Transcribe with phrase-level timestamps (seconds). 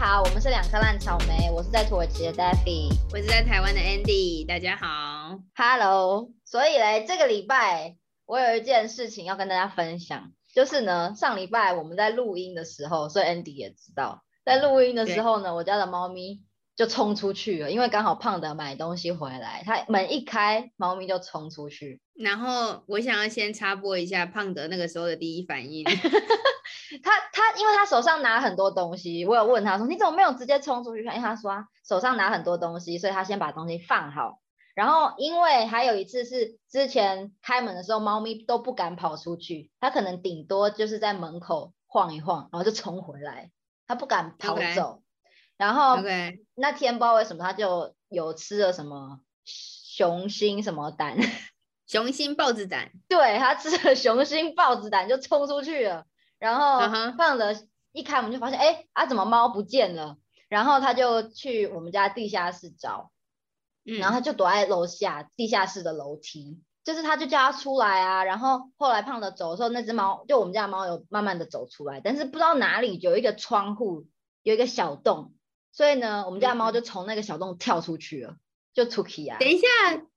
[0.00, 6.30] 好，我们是两颗烂草莓，我是在土耳其的 Daffy，我是在台湾的 Andy，大家好，Hello。
[6.42, 16.40] 所以嘞，这个礼拜我有一件事情要跟大家分享，就是呢，上礼拜我们在录音的时候，所以 Andy 也知道，在录音的时候呢，我家的猫咪
[16.74, 22.00] 就冲出去了，因为刚好胖的买东西回来，它门一开，猫咪就冲出去。
[22.14, 25.84] 然后我想要先插播一下胖德那个时候的第一反应。
[26.98, 34.40] 他他，因为他手上拿很多东西，我有问他说：“你怎么没有直接冲出去看？”因为他说手上拿很多东西，所以他先把东西放好。
[34.74, 43.50] 然后因为还有一次是之前开门的时候，猫咪都不敢跑出去，它可能顶多就是在门口晃一晃，然后就冲回来，
[43.86, 45.02] 它不敢跑走。
[45.56, 45.96] 然后
[46.54, 51.18] 那天不知道为什么，它就有吃了什么雄心什么胆，
[51.86, 56.06] 雄心豹子胆，对，他吃了雄心豹子胆就冲出去了。
[56.40, 56.80] 然后
[57.16, 57.54] 放了
[57.92, 60.16] 一开门就发现，哎啊，怎么猫不见了？
[60.48, 63.12] 然后他就去我们家地下室找，
[63.84, 68.24] 然后他就躲在楼下地下室的楼梯，就是他就叫他出来啊。
[68.24, 74.06] 然后后来胖的走的时候，那只猫就我们家的猫有慢慢的走出来，但是不知道哪里有一个窗户
[74.42, 75.34] 有一个小洞，
[75.70, 78.36] 所以呢，我们家的猫就从那个小洞跳出去了，
[78.72, 79.38] 就出去啊。
[79.38, 79.66] 等一下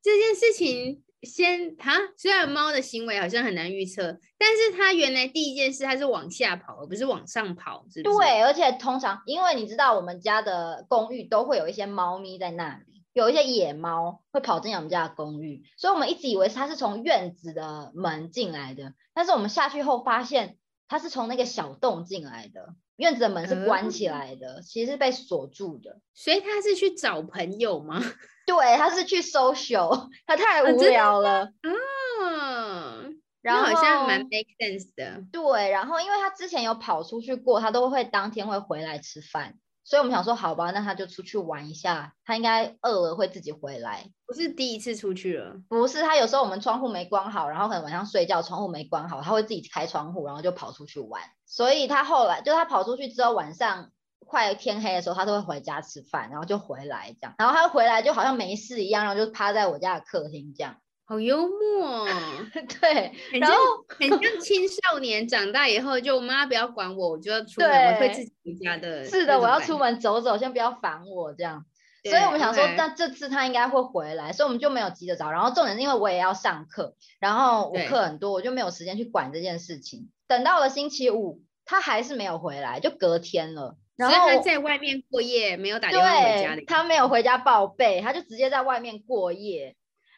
[0.01, 1.03] 这件事情。
[1.23, 28.01] 先哈，虽然猫的行为好像很难预测，但是它原来第一件事它是往下跑，而不是往上跑，是对，而且通常因为你知道我们家的公寓都会有一些猫咪在那里，有一些野猫会跑进我们家的公寓，所以我们一直以为它是从院子的门进来的，但是我们下去后发现它是从那个小洞进来的，院子的门是关起来的，其实是被锁住的，所以它是去找朋友吗？
[28.45, 31.49] 对，他是去 social，他太无聊了。
[31.61, 35.23] 嗯，然后好像蛮 make sense 的。
[35.31, 44.09] 对，然后因为他之前有跑出去过，他都会当天会回来吃饭，所以我们想说，好吧，那他就出去玩一下，他应该饿了会自己回来。
[44.25, 51.21] 不是第一次出去了，不是，他有时候我们窗户没关好，然后可能晚上睡觉窗户没关好，他会自己开窗户，然后就跑出去玩。
[51.45, 53.91] 所以他后来就他跑出去之后，晚上。
[54.23, 62.07] 快天黑的时候，他都会回家吃饭，然后就回来这样，然后他回来就好像没事一样，然后就趴在我家的客厅这样，好幽默。
[62.81, 63.57] 对，然后
[63.87, 69.05] 很像青少年长大以后，就妈不要管我，我就要出门，我会自己回家的。
[69.05, 71.65] 是的，我要出门走走，先不要烦我这样。
[72.05, 75.31] 所以我们想说，那这次他应该会回来，所以我们就没有急着找。
[75.31, 80.09] 然后重点是因为我也要上课，然后我课很多，我就没有时间去管这件事情。
[80.27, 83.77] 等到了星期五，他还是没有回来，就隔天了。
[83.95, 89.75] 然后他在外面过夜，没有打电话回家他没有回家报备，他就直接在外面过夜。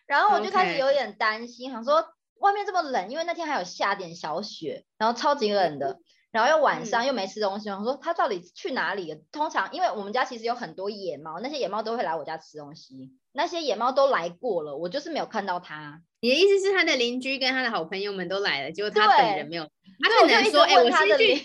[0.07, 2.05] 然后我就开始有点担心，想说
[2.39, 5.99] 外面这么冷，因为那天还有下点小雪，然后超级冷的。
[6.31, 9.19] 然后又晚上又没吃东西，我说他到底去哪里了？
[9.31, 13.13] 通常因为我们家其实有很多野猫，那些野猫都会来我家吃东西。
[13.31, 16.01] 那些野猫都来过了，我就是没有看到他。
[16.19, 19.63] 你的意思是他的邻居跟他的好朋友们都来了，结果他本人没有。
[19.63, 21.41] 他可能说：“哎，我先去。”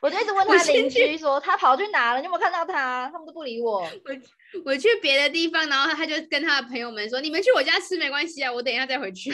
[0.00, 2.20] 我就一直问他邻居说他跑去哪了？
[2.20, 3.08] 你有没有看到他？
[3.12, 3.80] 他们都不理我。
[3.84, 3.90] 我
[4.64, 9.30] 我去别的地方，然后他就跟他的朋友们说：“你们去我家吃没关系啊，我等一下再回去。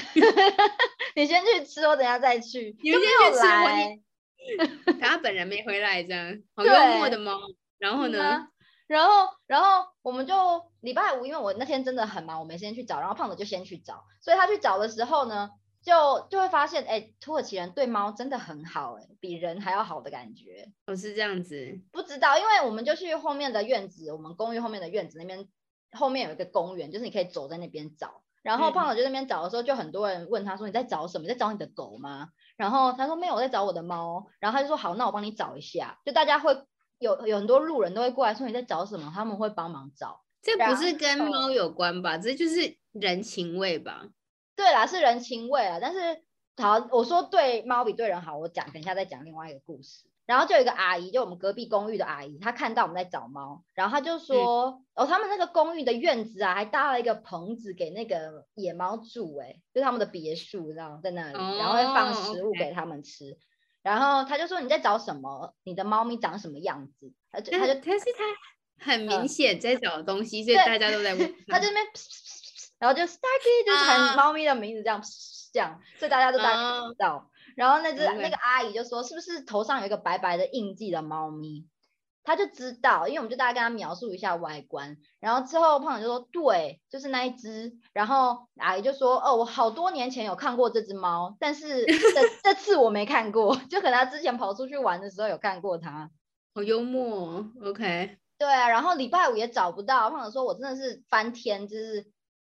[1.15, 2.77] 你先去吃，我等下再去。
[2.83, 7.39] 你们先去吃， 等他本人没回来，这样好幽默的猫。
[7.79, 8.49] 然后呢？
[8.89, 10.35] 然后然后我们就
[10.81, 12.99] 礼拜五，因为我那天真的很忙，我没时间去找。
[12.99, 15.49] 然后胖子就先去找，所以他去找的时候呢。
[15.87, 20.69] 就就会发现，哎，土耳其人对猫真的很好，哎，比人还要好的感觉。
[20.89, 25.47] 我是这样子，不知道，因为我们就去后面的院子，我们公寓后面的院子那边，
[25.93, 28.25] 后面有一个公园，就是你可以走在那边找。
[28.43, 31.23] 然后胖子就那边找的时候，就很多人问他说：“你在找什么？
[31.23, 36.57] 你在找你的狗吗？”然后他说：“没有，我在找我的猫。”然后他就说：“好，那我帮你找一下。”就大家会
[36.99, 40.25] 有有很多路人都会过来说：“你在找什么？”他们会帮忙找。
[40.43, 42.19] 这不是跟猫有关吧？
[42.19, 44.09] 这就是人情味吧？
[44.57, 46.23] 对啦，是人情味啊，但是
[46.57, 50.07] 好，我说对猫比对人好，我讲等一下再讲另外一个故事。
[50.25, 63.39] 然后就有一个阿姨，就我们隔壁公寓的阿姨，她看到我们在找猫，然后她就说，哦，他们那个公寓的院子啊，还搭了一个棚子给那个野猫住，哎，就他们的别墅，知道在那里，然后会放食物给他们吃。
[63.85, 65.55] 然后他就说你在找什么？
[65.63, 67.13] 你的猫咪长什么样子？
[67.31, 71.35] 他就他就但是他很明显在找东西，所以大家都在问。
[71.47, 71.87] 他这边。
[72.79, 75.03] 然后就 Starkey 就是喊猫咪的名字，这样
[75.53, 77.31] 这样，所以大家都大概知道。
[77.57, 81.67] 然后那只那个阿姨就说：“是不是头上有一个白白的印记的猫咪？”
[82.23, 84.97] 他就知道，因为我们就大概跟他描述一下外观。
[85.21, 91.95] 然后之后胖子就说：“对，就是那一只。”然后阿姨就说：“哦，我好多年前有看过这只猫，但是这
[92.43, 96.11] 这次我没看过， 就可能他之前跑出去玩的时候有看过它。”
[96.53, 98.19] 好幽默，OK。
[98.39, 102.07] 对啊，然后礼拜五也找不到，胖子说我真的是翻天，就是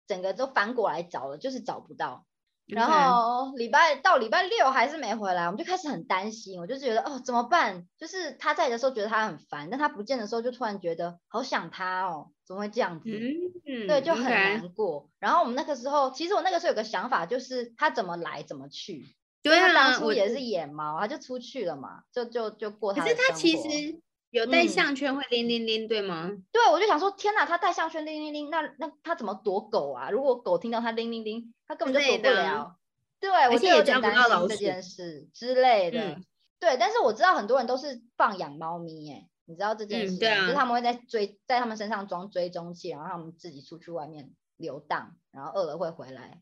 [0.09, 2.25] 整个都翻过来找了，就是找不到。
[2.65, 7.87] 然后礼拜到礼拜六还是没回来，我们就开始很担心，我就觉得哦怎么办？
[7.97, 13.09] 就是他在的时候觉得他很烦，但他不见的时候就突然觉得好想他哦，怎么会这样子？
[13.09, 15.09] 嗯，对，就很难过。
[15.19, 19.15] 然后我们那个时候，其实我那个时候有个想法，就是他怎么来怎么去。
[19.43, 23.23] 对他当初也是野猫，他就出去了嘛，就就就过他的生活。
[23.23, 24.01] 可是他其实。
[24.31, 26.31] 有戴项圈会铃铃铃，对吗？
[26.51, 30.09] 对，我就想说，天哪，他戴项圈铃铃铃，那那他怎么躲狗啊？
[30.11, 32.75] 如果狗听到他铃铃铃，他根本就躲不了。
[33.19, 36.19] 对，我就有点担心这件事之类的。
[36.59, 40.17] 对，但是我知道很多人都是放养猫咪，哎，你知道这件事？
[40.17, 46.41] 就是他们会在追，在他们身上装追踪器，然后他们自己出去外面游荡，然后饿了会回来。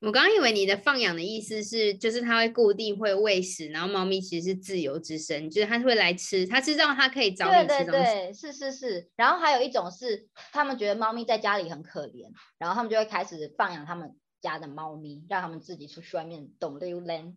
[0.00, 7.84] 我刚刚以为你的放养的意思是，就是它会固定会喂食，然后猫咪其实是自由之身，就是它会来吃，它知道它可以找你吃东西。
[7.84, 9.10] 对对对，是是是。
[9.16, 17.34] 然后还有一种是，他们觉得猫咪在家里很可怜，然后他们就会开始放养他们家的猫咪，让他们自己出去外面懂溜溜。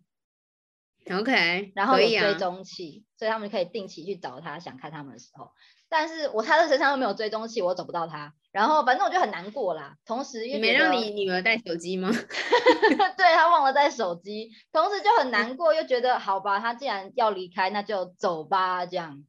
[1.10, 5.50] OK，然后有追踪器，所以他们可以定期去找它，想看它们的时候。
[5.90, 8.32] 但是我它的身上又没有追踪器，我找不到他。
[8.54, 9.96] 然后反正我就很难过啦。
[10.06, 12.08] 同时，没让你女儿带手机吗？
[13.18, 19.24] 对她忘了带手机，同时就很难过，又觉得好吧，她既然要离开，那就走吧，这样。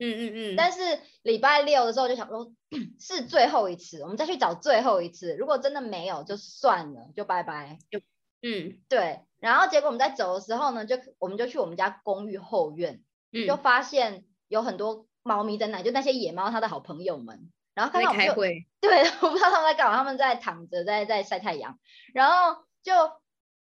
[0.00, 0.56] 嗯嗯嗯。
[0.56, 0.80] 但是
[1.22, 2.50] 礼拜六的时候就想说，
[2.98, 5.36] 是最后一次，我们再去找最后一次。
[5.36, 7.78] 如果真的没有，就算了，就拜拜。
[7.88, 8.00] 就
[8.42, 9.20] 嗯，对。
[9.38, 13.00] 然后结果我们在走的时候呢，就我们就去我们家公寓后院，
[13.46, 17.52] 就发现有很多猫咪在那，就那些野猫，它的好朋友们。
[17.76, 18.10] 然后看到
[18.80, 21.78] 对，我不知道他们在干嘛，他们在躺着，在在晒太阳。
[22.14, 22.92] 然后就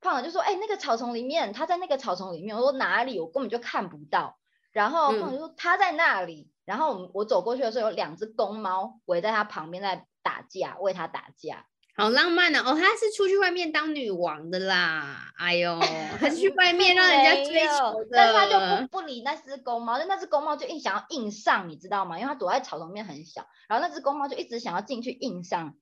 [0.02, 3.20] 胖了就说：“哎，那个草丛里面，他在那个草丛里面。”我说：“哪里？
[3.20, 4.40] 我根本就看不到。”
[4.74, 11.66] 然后胖就说：“他在那里。”然后我们我走过去的时候，有两只公猫围在他旁边在打架，为他打架。
[12.00, 18.10] 好浪漫的哦，她是出去外面当女王的啦，哎呦，还是去 外面让人家追求的。
[18.12, 22.18] 但他就不不理那只公猫，但那只公猫就硬想要硬上，你知道吗？
[22.18, 25.76] 因为它躲在草丛面很小，然后那只公猫就一直想要进去硬上，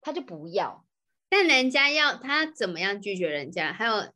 [0.00, 0.84] 他就不要。
[1.28, 3.72] 但人家要他怎么样拒绝人家？
[3.72, 4.08] 还有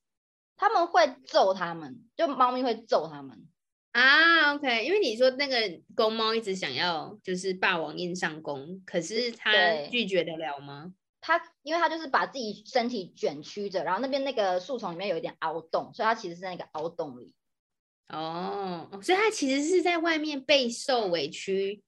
[0.57, 3.49] 他们会揍他们，就猫咪会揍他们
[3.93, 4.55] 啊。
[4.55, 9.53] OK，因为你说那个公猫一直想要就是霸王硬上弓，可是他
[9.91, 10.93] 拒绝得了吗？
[11.21, 17.35] 它，因为它就是把自己身体卷曲着，然后那边那个树丛里面有一点凹洞，所以它其实是在那个凹洞里。
[18.09, 21.83] 哦，所以它其实是在外面备受委屈，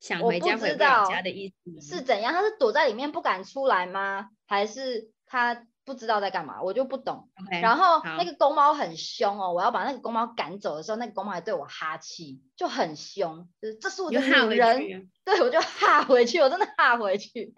[0.00, 2.32] 想回家回不了家的意思是怎样？
[2.32, 4.30] 它是躲在里面不敢出来吗？
[4.46, 6.62] 还是它不知道在干嘛？
[6.62, 7.28] 我就不懂。
[7.50, 15.10] 然后那个公猫很凶哦，我要把那个公猫赶走的时候，那个公猫还对我哈气，就很凶，就是这是我的女人。
[15.24, 17.52] 对，我就哈回去，我真的哈回去。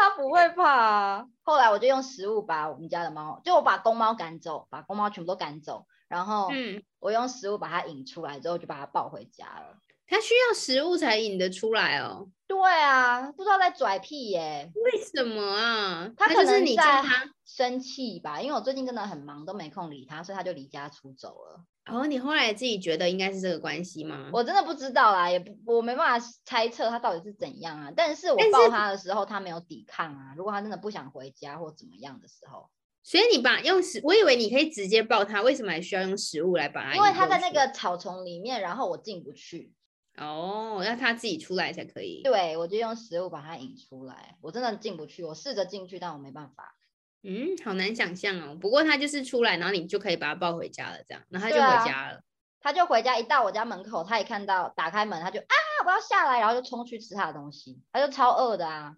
[0.00, 1.26] 它不会怕。
[1.42, 9.76] 后来我就用食物把我们家的猫，就我把公猫赶走，把公猫全部都赶走，然后嗯，我用食物把它引出来之后，就把它抱回家了。
[10.06, 12.28] 它需要食物才引得出来哦。
[12.48, 14.68] 对啊，不知道在拽屁耶？
[14.74, 16.10] 为什么啊？
[16.16, 17.02] 它可能在
[17.44, 18.40] 生气吧？
[18.40, 21.64] 因为我最近真的很忙，都没空理它，所以它就离家出走了。
[21.92, 24.30] 哦，你后来自己觉得应该是这个关系吗？
[24.32, 27.92] 我真的不知道啦，也不我没办法猜测他到底是怎样啊。
[27.96, 30.34] 但是我抱他的时候，他没有抵抗啊。
[30.36, 32.70] 如果他真的不想回家或怎么样的时候，
[33.02, 36.94] 所以你把用食，我以为你可以直接抱他，为什么还需要用食物来把他？
[36.94, 39.72] 因为他在那个草丛里面，然后我进不去。
[40.18, 42.20] 哦，要他自己出来才可以。
[42.22, 44.36] 对，我就用食物把它引出来。
[44.42, 46.76] 我真的进不去，我试着进去，但我没办法。
[47.22, 48.56] 嗯，好难想象哦。
[48.60, 52.20] 不过他就是出来，然后你就可以把他抱回家了，这样，然后他就回家了。
[52.62, 55.54] 他就回家，一到我家门口，他一看到打开门，他就啊，
[55.86, 58.96] 我要下来，然后就冲去吃他的东西，他就超饿的啊。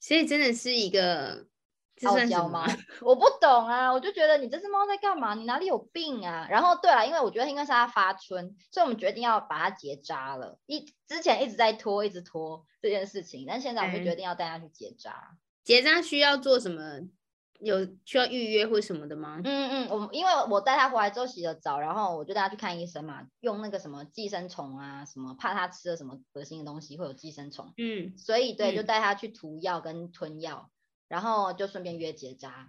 [0.00, 1.46] 所以真的是一个
[2.04, 2.66] 傲娇吗？
[3.02, 5.34] 我不懂啊，我就觉得你这只猫在干嘛？
[5.34, 6.46] 你哪里有病啊？
[6.50, 10.58] 然后对了，因为我觉得应该是它发春，所以我们决定要把它结扎了。
[10.66, 15.36] 一之前一直在拖，一直拖这件事情，但现在我们决定要带它去结扎。
[15.62, 16.82] 结扎需要做什么？
[17.64, 19.40] 有需要预约或什么的吗？
[19.44, 30.70] 嗯嗯，我因为我带他回来之后洗了澡，然后我就带他去看医生嘛，用那个什么寄生虫啊，什么怕他吃了什么恶心的东西会有寄生虫，嗯，所以对，就带他去涂药跟吞药，
[31.08, 32.68] 然后就顺便约结扎，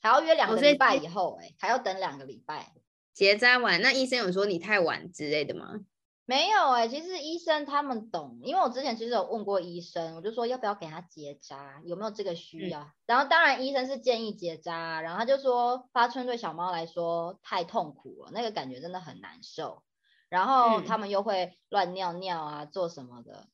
[0.00, 2.72] 还要约两个礼拜以后，哎，还要等两个礼拜
[3.14, 5.80] 结扎完，那医生有说你太晚之类的吗？
[6.28, 12.90] 没有哎，其实医生他们懂，因为我之前其实有问过医生，我就说要不要给他结扎，有没有这个需要？
[13.06, 19.82] 然后当然医生是建议结扎，然后他就说发春对小猫来说太痛苦了，那个感觉真的很难受。
[20.28, 23.48] 然后他们又会乱尿尿啊，做什么的，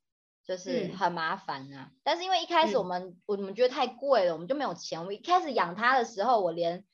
[0.44, 1.92] 就是很麻烦啊。
[2.02, 5.06] 但是因为一开始我们我们觉得太贵了，我们就没有钱。
[5.06, 6.84] 我一开始养它的时候，我连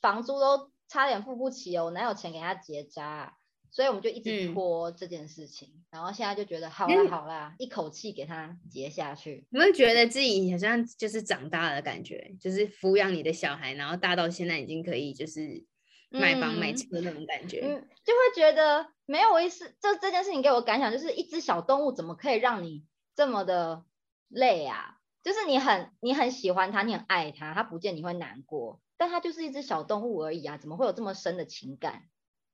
[0.00, 3.37] 房租都差点付不起哦，我哪有钱给它结扎？
[3.70, 9.46] 所以我们就一直拖这件事情，然后现在就觉得好啦好啦，一口气给它结下去。
[9.50, 12.34] 你会觉得自己好像就是长大了感觉？
[12.40, 15.64] 就是抚养你的小孩，然后大到现在已经可以就是
[16.10, 19.68] 买房买车那种感觉，嗯，就会觉得没有意思。
[19.80, 22.84] 就这件事情给我感想，就是一只小动物怎么可以让你
[23.14, 23.84] 这么的
[24.28, 24.96] 累啊？
[25.22, 32.04] 就是你很你很喜欢它，你很爱它，它不见你会难过，但它就是一只小动物而已啊，怎么会有这么深的情感？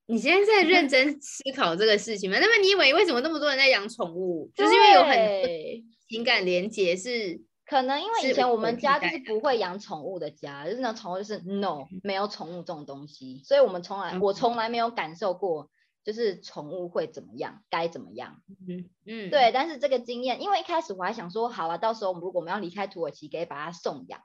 [0.07, 2.37] 你现在在认真思考这个事情吗？
[2.39, 4.51] 那么你以为为什么那么多人在养宠物？
[4.55, 15.71] 就是因为有很情感连接，是可能因为以前我们家就是不会养宠物的家，就是那宠物就是 no 没有宠物这种东西，所以我们从来我从来没有感受过
[16.05, 18.43] 就是宠物会怎么样，该怎么样。
[18.69, 19.53] 嗯嗯，对。
[19.55, 24.21] 但是这个经验，因为一开始我还想说，好了，到时候如果我们要离开土耳其，可以把它送养，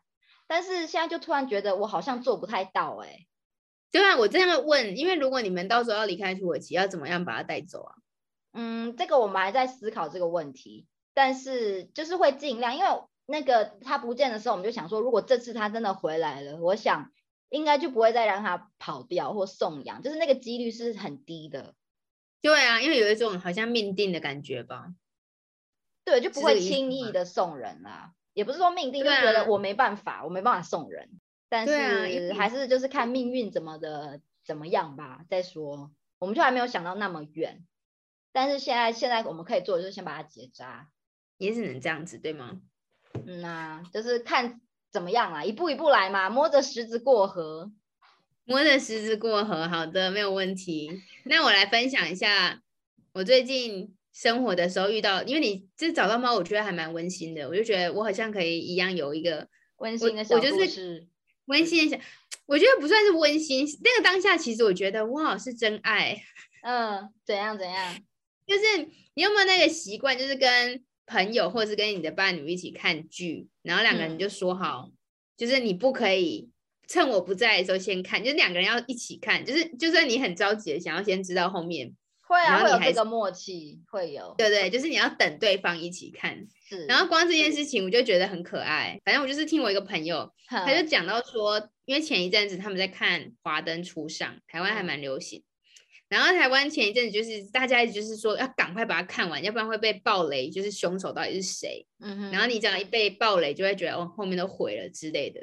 [0.45, 3.25] 但是现在就突然觉得我好像做不太到，哎。
[3.91, 7.95] 对啊，我这样问，因为如果你们到时候要离开土耳其，要怎么样把它带走啊？
[8.53, 12.87] 嗯，这个我们还在思考这个问题，但是就是会尽量，因为
[13.25, 17.11] 那个他不见的时候，我们就想说，如果这次他真的回来了，我想
[17.49, 21.73] 应该就不会再让他跑掉或送养，就是那个几率是很低的。
[22.41, 24.93] 对啊，因为有一种好像命定的感觉吧。
[26.05, 31.09] 对，就不会轻易的送人啦，也不是说命定，就觉得我没办法，我没办法送人。
[31.49, 37.65] 但是还是就是看命运怎么的怎么样吧，再说，我们就还没有想到那么远。
[38.31, 40.87] 但是现在现在我们可以做的就是先把它结扎，
[41.37, 42.61] 也只能这样子，对吗？
[43.25, 47.71] 嗯呐，就是看怎么样啊，一步一步来嘛，摸着石子过河，
[48.45, 49.67] 摸着石子过河。
[49.67, 51.01] 好的，没有问题。
[51.25, 52.61] 那我来分享一下
[53.13, 61.07] 我最近生活的时候遇到，因为你这找到猫，我觉得还蛮温馨的，我就觉得我好像可以一样有一个温馨的小故事。
[61.49, 61.99] 温馨想，
[62.45, 63.67] 我觉得不算是温馨。
[63.83, 66.23] 那个当下，其实我觉得哇，是真爱。
[66.63, 67.95] 嗯，怎样怎样？
[68.47, 68.61] 就是
[69.15, 74.89] 你有没有那个习惯，就是跟朋友或者是跟你的伴侣一起看剧，然后两个人就说好，
[75.35, 76.49] 就是你不可以
[76.87, 81.93] 趁我不在的时候先看，就是两个人要一起看，就是就算你很着急的想要先知道后面。
[82.21, 84.35] 会啊，会有这个默契，会有。
[84.37, 86.45] 对对，就是你要等对方一起看。
[86.69, 86.85] 是。
[86.85, 88.97] 然后光这件事情，我就觉得很可爱。
[89.03, 95.43] 反正我就是听我一个朋友，他就讲到说，因为前一阵子他们在看《华灯初上》，台湾还蛮流行。
[96.07, 101.85] 然后台湾前一阵子就是大家就是说要赶快把它看完，要不然会被暴雷，就是凶手到底是谁。
[101.99, 102.31] 嗯哼。
[102.31, 105.41] 然后你只要一被暴雷，就会觉得哦后面都毁了之类的。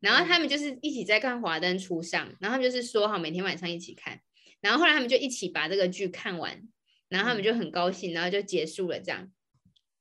[0.00, 4.20] 然后他们就是一起在看《华灯初上》，然后他们就是说好每天晚上一起看。
[4.60, 6.62] 然后后来他们就一起把这个剧看完，
[7.08, 9.30] 然后他们就很高兴，然后就结束了这样。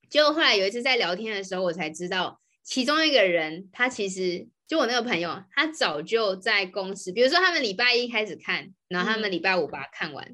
[0.09, 10.25] 结果后来有一次在聊天的时候，我才知道其中一个人，他其实就我那个朋友，他早就在公司，比如说他们礼拜一开始看，然后他们礼拜五把它看完，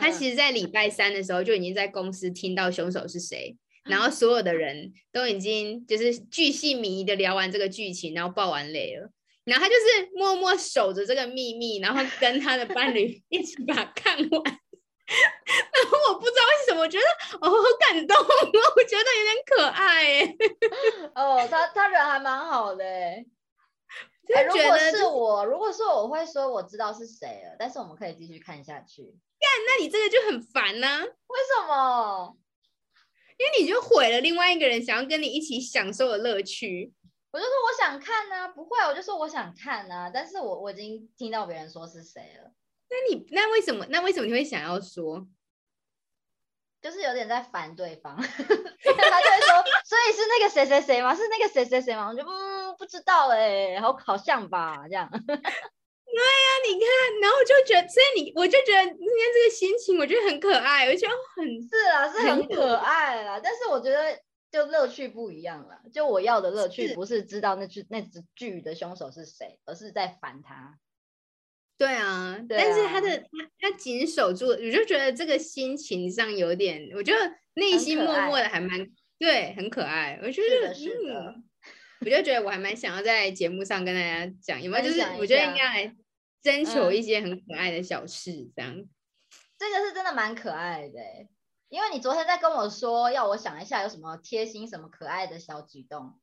[0.00, 9.10] 他其实在礼拜三的时候就已经在公司听到凶手是谁，然后所有的人都已经就是巨细靡遗的聊完这个剧情，然后爆完雷了。
[9.44, 14.58] 然后他就是默默守着这个秘密，然后跟他的伴侣 一起把它看完。
[15.72, 17.04] 然后我不知道为什么，我觉得
[17.40, 18.26] 哦，好感动哦，
[18.76, 20.36] 我觉得有点可爱哎。
[21.16, 23.24] 哦，他他人还蛮好的哎。
[24.46, 29.02] 如果是我，如果是我，我会说我知道是谁了，但是我们可以继续看下去。
[29.40, 30.86] 干，那你这个就很烦呢？
[31.02, 32.36] 为什么？
[33.38, 36.92] 因为你就毁了另外一个人想要跟你一起享受的乐趣。
[37.30, 42.52] 我就说我想看呢，不会，我就说我想看呢，但是我我已经听到别人说是谁了。
[42.90, 45.26] 那你那为什么那为什么你会想要说？
[46.80, 51.12] 就是有点在烦对方， 他就会说，所以是那个谁谁谁吗？
[51.14, 52.08] 是那个谁谁谁吗？
[52.08, 55.08] 我就嗯不知道哎，好好像吧这样。
[55.10, 63.40] 对呀，你看，然后我就觉得，所以你我就觉得今天这个心情，我觉得很可爱，我觉得很是啊，是很可爱啦。
[63.42, 64.18] 但是我觉得。
[64.50, 70.78] 就乐趣不一样了，就我要的乐趣不是知道那只那只剧的凶手是谁，而是在烦他。
[71.78, 73.26] 对啊，但是他的他
[73.60, 80.18] 他紧守住，我就觉得这个心情上有点，我觉得内心默默的还蛮对，很可爱。
[80.22, 81.44] 我觉得嗯，
[82.00, 84.84] 我就觉得我还蛮想要在节目上跟大家讲，有没有？
[84.84, 85.96] 就是我觉得应该来
[86.42, 88.74] 征求一些很可爱的小事，这样。
[89.56, 90.98] 这个是真的蛮可爱的。
[91.68, 96.18] 因为你昨天在跟我说要我想一下有什么贴心、什么可爱的小举动，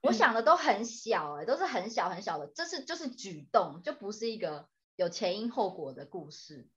[0.00, 6.68] 我想的都很小哎，都是很小很小的，这是就是举动，就不是一个有前因后果的故事。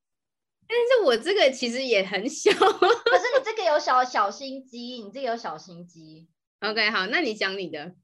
[0.67, 6.29] 但是我这个其实也很小， 可是你这个有小小心机，你这个有小心机。
[6.59, 7.95] OK，好，那你讲你的。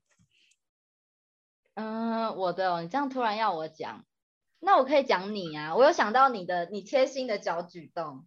[1.76, 4.06] 嗯，我的，你这样突然要我讲，
[4.62, 5.76] 那我可以讲你啊。
[5.76, 8.26] 我有想到你的，你贴心的小举动。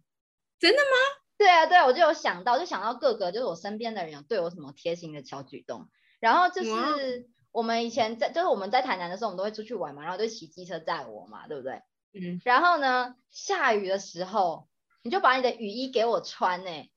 [0.57, 1.21] 真的吗？
[1.37, 5.89] 对啊，对啊，我就有想到，就想到各个，就是我身边的人有对我什么贴心的小举动。
[6.19, 11.81] 然后就是我们以前在，就是我们在台南的时候，我们都会出去玩嘛，然后就骑机车载我嘛，对不对？
[12.13, 12.39] 嗯。
[12.43, 14.67] 然后呢，下雨的时候，
[15.03, 16.89] 你就把你的雨衣给我穿呢。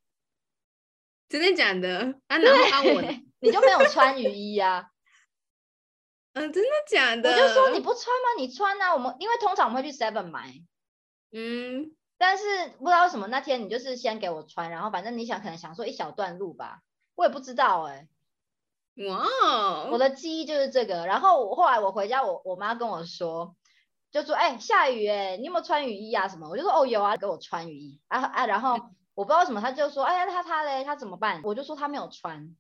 [1.28, 2.14] 真的假的？
[2.26, 3.02] 啊，然后帮我，
[3.40, 4.88] 你就没有穿雨衣啊？
[6.34, 7.30] 嗯，真的假的？
[7.30, 8.28] 我就说你不穿吗？
[8.38, 8.94] 你穿啊！
[8.94, 10.62] 我们因为通常我们会去 Seven 买，
[11.30, 16.82] 嗯，但是不知道为什么那天你就是先给我穿，然后反正你想可能想说一小段路吧，
[17.14, 18.08] 我也不知道哎。
[19.08, 21.06] 哇，我的记忆就是这个。
[21.06, 23.54] 然后我后来我回家，我我妈跟我说，
[24.10, 26.48] 就说哎下雨哎，你有没有穿雨衣啊什么？
[26.48, 28.46] 我就说哦有啊，给我穿雨衣啊啊。
[28.46, 28.72] 然后
[29.14, 31.40] 我不知道为什么，他就说哎呀他他嘞他怎么办？
[31.44, 32.54] 我就说他没有穿。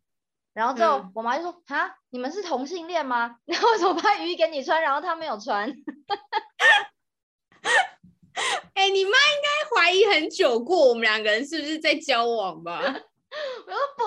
[0.54, 3.36] 然后之后，我妈就说：“啊，你们是同性恋吗？
[3.46, 5.72] 然后为什么把雨衣给你穿，然后他没有穿？”
[8.74, 12.82] 哎，你妈应该怀疑很久过，我们两个人是不是在交往吧？
[13.66, 14.04] 我说不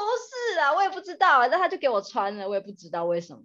[0.53, 3.41] 是啊，我也不知道啊，但他就给我穿了，我也不知道为什么。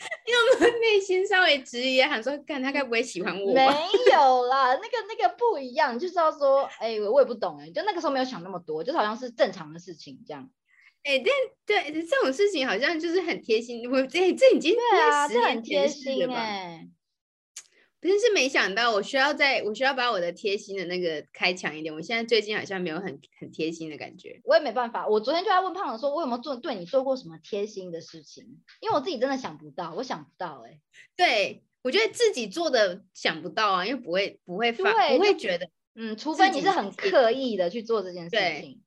[0.00, 3.52] 你有没有内心稍微质疑，喊说，看他该不会喜欢我？
[3.52, 3.66] 没
[4.12, 10.48] 有啦，那个那个不一样，就是要说，哎，我也不懂哎，就那个时候没有想那么多，就好像是正常的事情这样。
[11.04, 11.34] 哎，但
[11.66, 13.90] 对这种事情好像就是很贴心。
[13.90, 16.88] 我这这已经对啊，这很贴心哎。
[18.08, 21.92] 真是没想到，我需要在我需要把我的贴心的那个开强一点。
[21.94, 24.40] 我现在最近好像没有很很贴心的感觉。
[24.44, 28.44] 我也没办法，我昨天就在问胖子说，我有没有做对你做过什么贴心的事情？
[28.80, 30.80] 因为我自己真的想不到，我想不到哎。
[31.14, 38.82] 对，我觉得自己做的想不到啊，因为不会不会发不会觉得，嗯，除非你是很刻意的去做这件事情。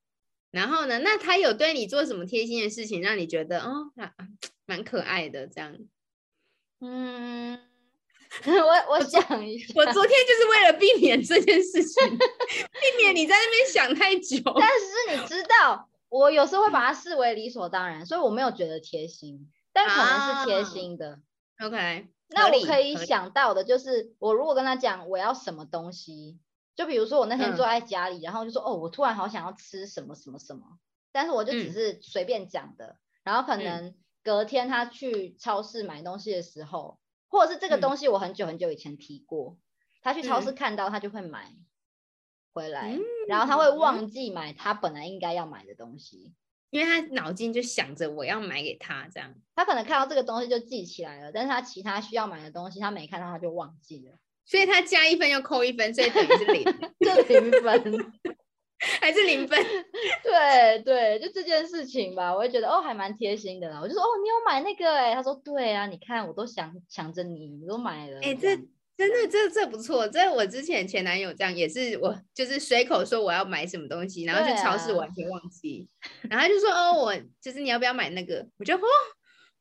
[0.50, 1.00] 然后呢？
[1.00, 4.14] 那他有对你做什么贴心的事情，让你觉得哦，那
[4.68, 5.76] 蛮可爱的这样？
[6.80, 7.60] 嗯，
[8.46, 14.38] 我我想一下，我昨天就是为了避免这件事情， 避免你在那边想太久。
[14.60, 21.20] 但是你知道，我有时候会把它视为理所当然，所以我没有觉得贴心，但可能是贴心的。
[21.64, 26.40] OK，那我可以想到的就是，我如果跟他讲我要什么东西。
[26.76, 30.64] 就比如说我那天坐在家里，然后就说哦，我突然好想要吃什么什么什么，
[31.12, 32.98] 但是我就只是随便讲的。
[33.24, 33.94] 然后可能
[34.24, 36.98] 隔天他去超市买东西的时候，
[37.34, 39.58] 或者是这个东西我很久很久以前提过，
[40.04, 41.52] 他去超市看到他就会买
[42.54, 46.36] 回来，然后他会忘记买他本来应该要买的东西，
[46.70, 49.34] 因为他脑筋就想着我要买给他这样。
[49.56, 54.18] 他可能看到这个东西就记起来了，但是他其他需要买的东西他没看到他就忘记了。
[54.46, 56.64] 所以他加一分又扣一分，所以等于是零，
[57.00, 58.14] 就零分，
[59.04, 59.62] 还是零分？
[60.24, 63.80] 对对，就这件事情吧，我会觉得哦，还蛮贴心的啦。
[63.82, 65.14] 我就说哦，你有买那个哎？
[65.14, 68.18] 他说对啊，你看我都想想着你，你都买了。
[68.22, 68.56] 哎，这
[68.96, 70.08] 真的这这不错。
[70.08, 75.90] 这我之前前男友这样也是，我就是随口说我要买什么东西，然后去超市完全忘记，
[76.30, 78.48] 然后就说哦，我就是你要不要买那个？
[78.58, 78.82] 我就哦。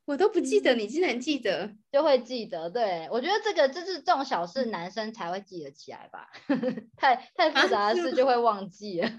[0.05, 2.69] 我都不记得，你竟然记得，就会记得。
[2.69, 6.29] 对我觉得这个就是这种小事，男生才会记得起来吧。
[6.97, 9.09] 太太复杂的事就会忘记了，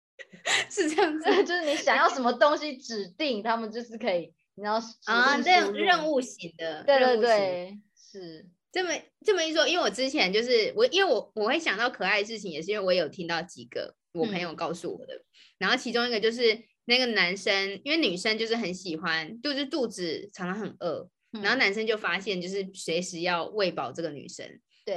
[0.70, 1.44] 是这样 子。
[1.44, 8.90] 就是你想要什 么东西，指定他们就是可以，你要啊，这样任务型的，对对对，是这么
[9.22, 9.68] 这么一说。
[9.68, 15.12] 因为我之前就是我，因为我我会想到可爱的事情，也是因为我有听到几个我朋友告诉我的，
[15.58, 16.71] 然后其中一个就是。
[16.84, 24.46] 那个男生，因为女生就是很喜欢，就是肚子常常很饿，然后男生就发现就是随时要喂饱这个女生。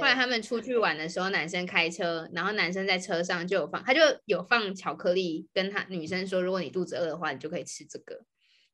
[0.00, 8.20] 来他们出去玩的时候，男生开车，然后男生在车上就有放，他就有放巧克力，跟他女生说，如果你肚子饿的话，你就可以吃这个，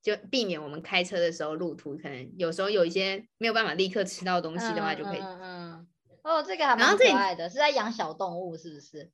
[0.02, 5.18] 就避免我们开车的时候路途可能有时候有一些没有办法立刻吃到东西的话，就可以。
[5.18, 5.88] 嗯嗯。
[6.24, 9.10] 哦，这个还蛮可爱的，是在养小动物是不是？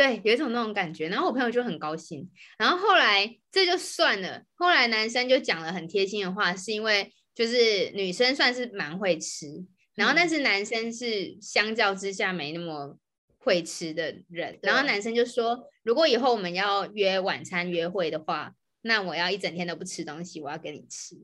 [0.00, 9.62] 对，有一种那种感觉，然后我朋友就很高兴，然后后来这就算了，后来男生就讲了很贴心的话，是因为就是女生算是蛮会吃，
[9.94, 12.96] 然后但是男生是相较之下没那么
[13.36, 21.14] 会吃的人，然后男生就说，如果以后我们要约晚餐约会的话，那我要一整天都不吃东西，我要跟你吃。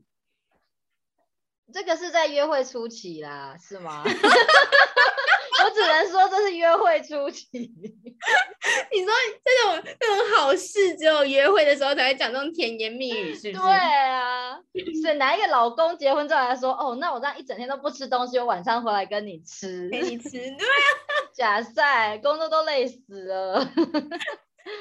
[1.73, 4.05] 这个是在约会初期啦，是吗？
[5.67, 7.49] 我只能说这是约会初期。
[7.59, 9.13] 你说
[9.45, 13.63] 这种这种好事，只有约会的时候才会讲这种甜言蜜语，是不是？
[13.65, 14.55] 对啊，
[15.03, 20.57] 所以哪一个老公结婚之后来说，哦，那我这样一整天都不吃东西，我晚上回来跟你吃，给你吃，对啊，
[21.35, 23.59] 假赛，工作都累死了，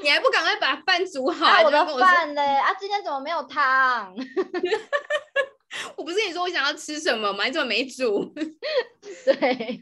[0.03, 1.63] 你还不赶快把饭煮好？
[1.63, 2.41] 我的饭嘞？
[2.41, 4.15] 啊，今天怎么没有汤？
[5.97, 7.45] 我不是跟你说我想要吃什么吗？
[7.45, 8.31] 你怎么没煮？
[9.25, 9.79] 对。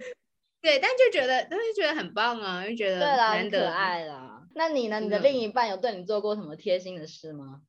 [0.64, 4.48] 对，但就觉得，但是觉得很棒啊，就觉得难得可爱啦。
[4.56, 5.02] 那你呢？
[5.02, 7.64] 你的另一半有对你做过什么贴心的事吗？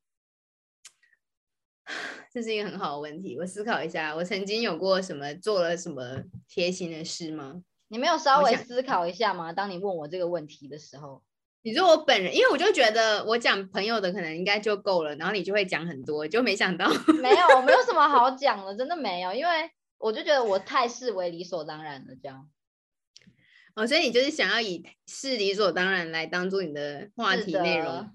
[2.31, 7.61] 这是一个很好的问题，我思考一下，我曾经有过什么做了什么贴心的事吗？
[7.89, 9.51] 你没有稍微思考一下吗？
[9.51, 11.21] 当你问我这个问题的时候，
[11.63, 16.87] 你说我本人，因为我就觉得我讲朋友的可能应该就够了，然后你就会讲很多，就没想到
[17.21, 22.49] 没有，我没有什么好 讲的，真的没有，因为我就觉得我太视为理所当然了，这样。
[23.75, 28.09] 哦，所以你就是想要以是理所当然来当做你的话题内容。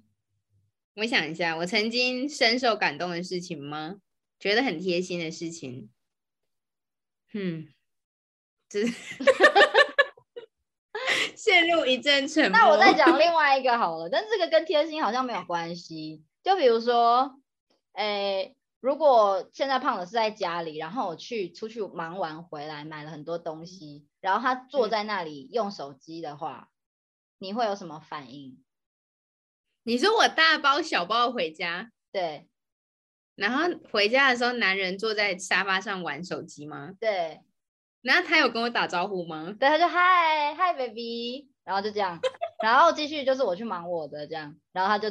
[0.97, 3.97] 我想一下，我曾经深受感动的事情吗？
[4.39, 5.91] 觉得很贴心的事情。
[7.33, 7.69] 嗯，
[8.73, 8.87] 是
[11.37, 12.59] 陷入一阵沉默。
[12.59, 16.23] 那我再讲另外一个好了，但这个跟贴心好像没有关系。
[16.43, 17.39] 就比如说，
[17.93, 18.57] 诶。
[18.83, 26.71] 如果现在胖的是在家里，然后我去出去忙完回来买了很多东西，然后他坐在那里用手机的话，
[27.39, 28.63] 你会有什么反应？
[29.83, 32.49] 你说我大包小包回家，对，
[33.35, 36.93] 然后回家的时候男人坐在沙发上玩手机吗？
[37.01, 37.41] 对，
[38.03, 39.57] 然后他有跟我打招呼吗？
[39.59, 42.21] 对，他就嗨嗨 baby，然后就这样，
[42.63, 45.11] 然后继续就是我去忙我的这样，然后他就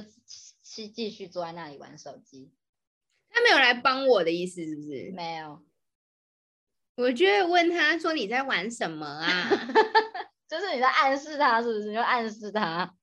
[0.61, 2.51] 继继续坐在那里玩手机。
[3.31, 5.11] 他没有来帮我的意思，是不是？
[5.15, 5.63] 没有。
[6.99, 9.49] 我就会问他说：“你在玩什么啊？
[10.49, 11.87] ”就是你在暗示他，是不是？
[11.87, 12.93] 你就暗示他。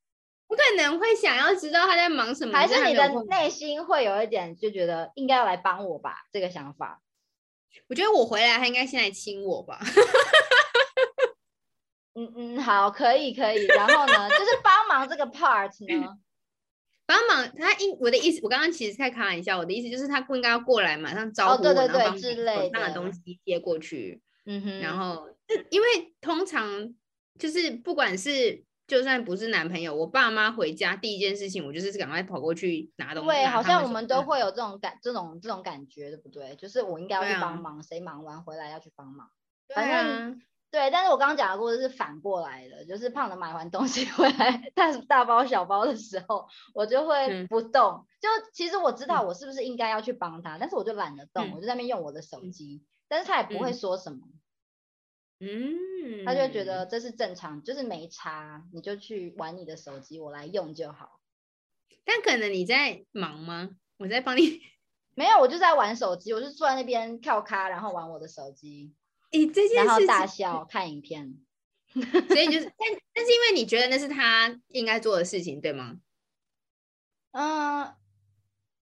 [0.49, 6.27] 我可能会想要知道他在忙什么，还是你的内心会有一点就觉得应该要来帮我吧？
[6.31, 7.01] 这个想法。
[7.89, 9.81] 我觉得我回来他应该先来亲我吧。
[12.15, 13.65] 嗯嗯，好，可以可以。
[13.67, 16.17] 然后呢，就是帮忙这个 part 呢。
[17.07, 22.19] 帮忙，他应我的意思，我刚刚其实在开玩笑，我的意思就是他不应该要过来马上招呼我，然后把手
[22.73, 24.21] 上的东西接过去。
[24.45, 25.29] 嗯哼，然后
[25.71, 25.87] 因为
[26.21, 26.95] 通常
[27.39, 33.29] 就是不管是就算不是男朋友，我爸妈回家第一件事情，我就是赶快跑过去拿东西。
[33.29, 36.57] 对，好像我们都会有这种感，这种这种感觉，对不对？
[36.57, 39.29] 就是我应该要去帮忙，谁忙完回来要去帮忙。
[39.75, 40.41] 反正。
[40.71, 48.07] 对，但是我刚刚讲的故事是反过来的，就是胖的买完东西回来，大大包小包的时候，我就会不动。
[48.21, 54.19] 就其实我知道我是不是应该要去帮他，但是我就懒得动，我就在那边用我的手机，但是他也不会说什么。
[55.39, 61.21] 嗯，他就觉得这是正常，就是没差，你就去玩你的手机，我来用就好。
[62.05, 63.71] 但可能你在忙吗？
[63.99, 64.61] 我在帮你。
[65.15, 68.95] 没有，我就在玩手机，我就坐在那边跳咖，然后玩我的手机。
[69.39, 71.37] 你这件事，然后大笑看影片，
[71.95, 75.97] 所以就是，但但是因为你觉得那是他应该做的事情，对吗？
[77.33, 77.95] 嗯，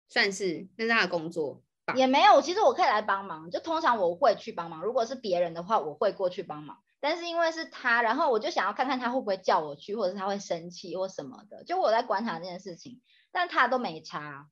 [0.09, 1.63] 算是，那是他的工作。
[1.95, 4.81] 也没有，其实我可以来帮忙，就通常我会去帮忙。
[4.81, 6.77] 如果是别人的话，我会过去帮忙。
[6.99, 11.63] 但是因为是他，然后我就想要看看他会不会叫我去，或者是他会生气或什么的。
[11.63, 14.47] 就我在观察这件事情，但他都没差。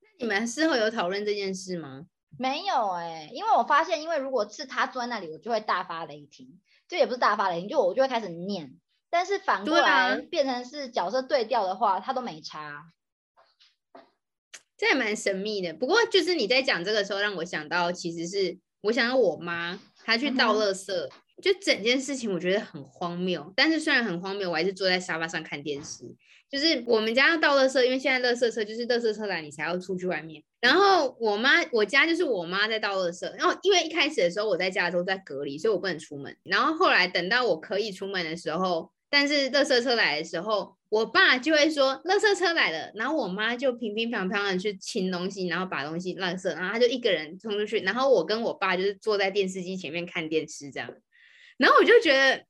[0.00, 2.06] 那你们事后有讨论这件事吗？
[2.38, 8.74] 没有哎，因为我发现，因为如果是他坐在那里，我就会大发雷霆，就也不是大发雷霆，就我就会开始念。
[9.08, 12.92] 但是反过来变成是角色对调的话，他都没差，
[14.76, 15.72] 这也蛮神秘的。
[15.72, 21.08] 不过就是你在讲这个时候，让我想到，其实是我想到我妈，她去倒垃圾，
[21.40, 23.50] 就整件事情我觉得很荒谬。
[23.56, 26.04] 但是虽然很荒谬，我还是坐在沙发上看电视。
[26.48, 30.40] 就是我们家要倒垃圾，因为现在垃圾车就是垃圾车来，你才要出去外面。
[30.60, 33.28] 然后我妈，我家就是我妈在倒垃圾。
[33.36, 36.36] 然后因为一开始的时候我在家都在隔离，所以我不能出门。
[36.44, 50.94] 然后后来等到我可以出门的时候，但是垃圾车来的时候，我爸就会说垃圾车来了，然后我妈就平平常常的去清东西，然后把东西垃圾，然后他就一个人冲出去，然后我跟我爸就是坐在电视机前面看电视这样。
[51.56, 52.44] 然后我就觉得。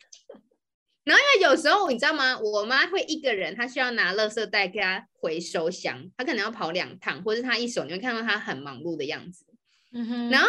[1.07, 2.37] 然后因为有时候你知道吗？
[2.40, 9.47] 我妈会一个人，她需要拿垃圾袋给她回收箱，她可能要跑两趟，或者她一手你会看到她很忙碌的样子。
[9.92, 10.31] 嗯哼。
[10.31, 10.49] 然后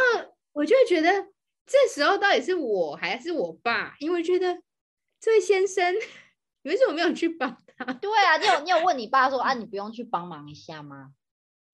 [0.53, 1.27] 我就会觉得，
[1.67, 3.95] 这时候到底是我还是我爸？
[3.99, 4.57] 因为觉得
[5.21, 5.93] 这位先生，
[6.63, 7.85] 你为什么没有去帮他？
[7.93, 11.11] 对啊，你有你有问你爸说啊，你不用去帮忙一下吗？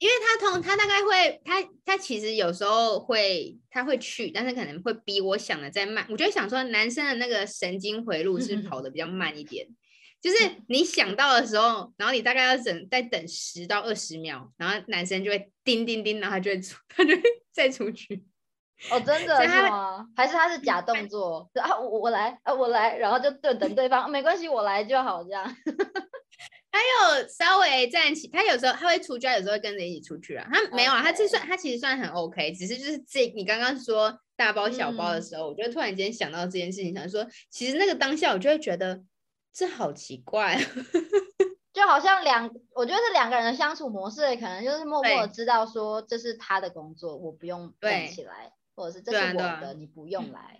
[0.03, 6.05] 因为他通他大概会他他其实有时候会他会去，但是可能会比我想的再慢。
[6.09, 9.65] 我就想说，男生的那个神经回路是跑的比较慢一点，
[10.19, 17.21] 就是你想到的时候，然后你大概要等再等十到二十秒，然后男生就会叮叮叮，然后他就会出， 他就会
[17.53, 18.25] 再出去。
[18.91, 20.05] 哦，真的是吗？
[20.17, 21.49] 还是他是假动作？
[21.61, 25.55] 啊，我我来啊，我来，然后就等等对方，没关系，我来就好，这样。
[26.73, 30.49] 他有稍微站起，他有时候他会出去，有时候会跟着一起出去啊。
[30.51, 39.03] 他没有啊，他这算他其实算很 OK，只是就是这你刚刚说大包小包的时候，我就突然间想到这件事情，想说其实那个当下我就会觉得
[39.53, 40.59] 这好奇怪，
[41.71, 50.59] 就好像两，我觉得是两个人的相处模式，可能就是默默的知道说这是他的工作，我不用站起来，或者是这是我的，你不用来。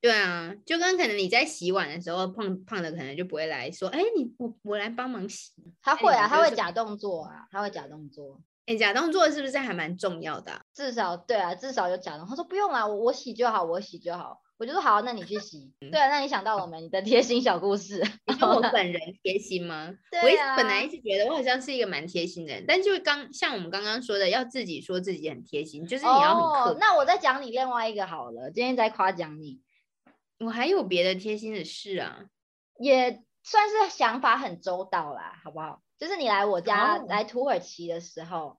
[0.00, 5.52] 对啊，就跟可能你在洗碗的时候，胖胖的可能就不会来说，哎，你我我来帮忙洗。
[5.82, 8.40] 他会啊，他会假动作啊，他会假动作。
[8.66, 10.52] 哎，假动作是不是还蛮重要的？
[10.72, 12.26] 至少对啊，至少有假动。
[12.26, 14.40] 他说不用啦，我我洗就好，我洗就好。
[14.56, 15.72] 我就说好，那你去洗。
[15.80, 16.80] 对啊，那你想到了没？
[16.82, 18.02] 你的贴心小故事。
[18.26, 19.90] 你说我本人贴心吗？
[20.10, 20.52] 对啊。
[20.52, 26.78] 我本来一直觉得我好像是一个蛮贴心的人，但就刚像我们刚刚说的，要自己说自己很贴心，就是你要很刻。
[26.78, 29.60] 那我再讲你另外一个好了，今天在夸奖你。
[30.40, 32.28] 我还有别的贴心的事啊，
[32.78, 35.82] 也算是想法很周到啦，好不好？
[35.98, 38.58] 就是你来我家来土耳其的时候，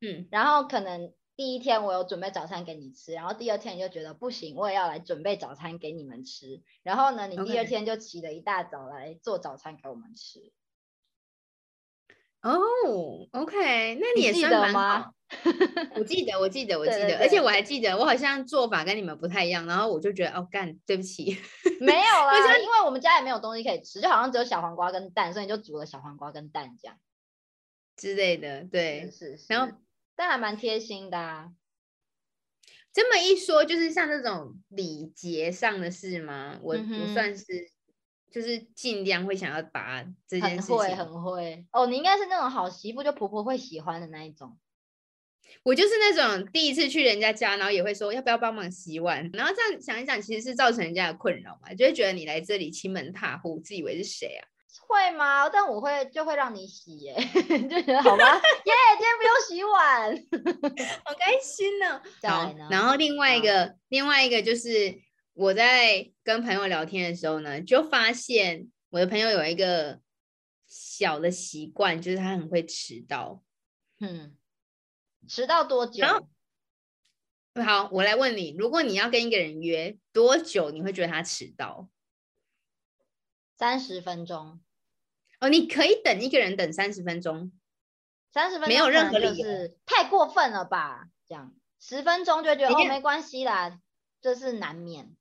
[0.00, 10.50] 嗯，然后可能第一天我有准备早餐给你吃，然后第二天你就觉得不行，我也要来准备早餐给你们吃，然后呢，你第二天就起了一大早来做早餐给我们吃。
[12.42, 15.12] 哦，OK，那你也记得吗？
[15.96, 21.36] 我记得，我记得，我记得，而且我还记得，我好像做法跟你们不太一样，然后我就觉得哦，干，对不起，
[21.80, 26.96] 没有啊，因为我们家也没有东西可以吃，就好像只有小黄瓜跟蛋，所以就煮了小黄瓜跟蛋这样
[27.96, 29.76] 之类的，对，是是，然后
[30.16, 31.50] 但还蛮贴心的啊。
[32.90, 36.58] 这么一说，就是像这种礼节上的事吗？
[36.62, 37.44] 我我算是。
[38.30, 41.86] 就是尽量会想要把这件事情，很会很会哦。
[41.86, 44.58] 你应该是那种好媳妇，就婆婆会喜欢的那一种。
[45.62, 54.44] 我就是那种第一次去人家家，然后也会说要不要帮忙洗碗，然后这样想一想，其实是造成人家的困扰嘛，就会觉得你来这里欺门踏户，自以为是谁啊？
[54.86, 55.48] 会吗？
[55.48, 60.14] 但我会就会让你洗耶， 就觉得好吧，耶，今天不用洗碗，
[61.04, 62.00] 好开心呢。
[62.22, 65.07] 好，然后另外一个，另外一个就是。
[65.38, 70.00] 我在跟朋友聊天的时候呢，就发现我的朋友有一个
[70.66, 73.40] 小的习惯，就是他很会迟到。
[74.00, 74.36] 嗯，
[75.28, 76.04] 迟到多久？
[77.54, 81.88] 好，我来问你，如果你要跟一个人约多久，你会觉得他迟到？
[83.54, 84.60] 三十分钟。
[85.38, 87.52] 哦，你可以等一个人等三十分钟。
[88.32, 89.46] 三十分钟没有任何理由，
[89.86, 91.10] 太过分了吧？
[91.28, 93.80] 这样十分钟就觉得哦没关系啦，
[94.20, 95.14] 这是难免。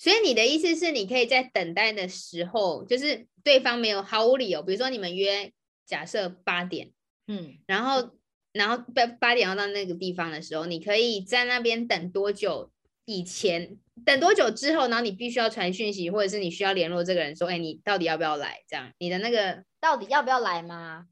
[0.00, 5.52] 所以你的意思是你可以在等待的时候，就是对方没有毫无理由，比如说你们约
[5.84, 6.90] 假设八点，
[7.26, 8.12] 嗯，然后
[8.54, 12.72] 然后八八点要到那个地方的时候，你可以在那边等多久？
[13.04, 18.62] 以前等多久之后，然后你必须要传讯息，或者是你需要联络这个人说，哎，你到底要不要来？
[18.68, 21.06] 这样你的那个到底要不要来吗？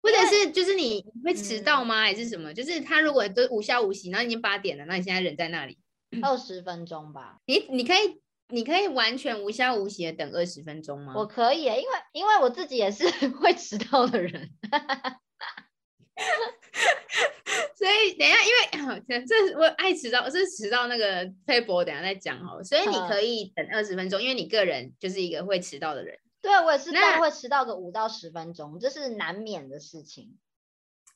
[0.00, 2.00] 或者是就是你会迟到吗？
[2.00, 2.54] 还是什么？
[2.54, 5.78] 就是他如果都无消无息，然后已经八点了，那你现在人在那里？
[6.22, 11.14] 二十分钟吧，你你可以你可以完全无消无息的等二十分钟吗？
[11.16, 13.08] 我可以，因为因为我自己也是
[13.40, 14.50] 会迟到的人，
[17.76, 22.62] 所以等一下，因为这我爱迟到，是迟到那个推博，等下再讲哦。
[22.64, 26.18] 所以你可以等二十分钟，因为你个人就是一个会迟到的人。
[26.40, 30.36] 对，我也是大概会迟到个五到十分钟，这是难免的事情。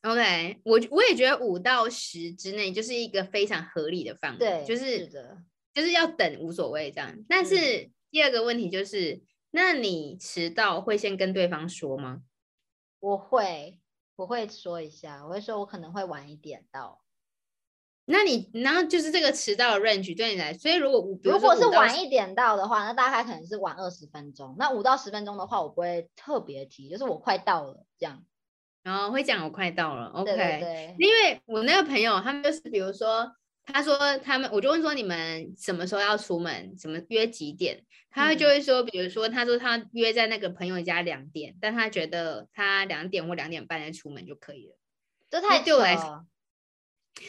[0.03, 5.39] OK，我我也觉得五到十之内就是一个非常合理的范围，对，就是的，
[5.73, 7.17] 就是要等无所谓这样。
[7.29, 12.23] 但是第二个问题就是，那你迟到会先跟对方说吗？
[12.99, 13.79] 我会，
[14.17, 17.01] 我会说一下，我会说我可能会晚一点到。
[18.05, 24.57] 那你然后就是这个迟到的 range 对你来，所以如果如果是晚一点到的话，那大概可能是晚二十分钟。
[24.59, 28.25] 那五到十分钟的话，我不会特别提，就是我快到了这样。
[28.83, 33.33] 然后会讲我快到了，OK，因为我那个朋友他们就是，比如说，
[33.65, 44.77] 他说他们，我就问说你们什么时候要出门，怎么约几点，他就会说，比如说他说他约在那个朋友家两点，但他觉得他两点或两点半再出门就可以了，
[45.31, 46.27] 这太对我来说。